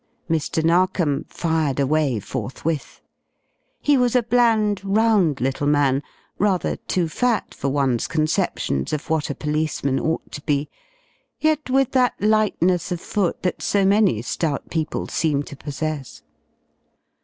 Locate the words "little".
5.39-5.67